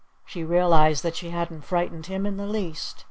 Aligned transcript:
She 0.25 0.43
realized 0.43 1.03
that 1.03 1.15
she 1.15 1.29
hadn't 1.29 1.61
frightened 1.61 2.07
him 2.07 2.25
in 2.25 2.37
the 2.37 2.47
least. 2.47 2.99